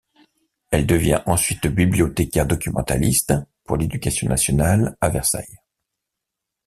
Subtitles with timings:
[0.71, 5.59] Elle devient ensuite bibliothécaire-documentaliste pour l'Éducation nationale à Versailles.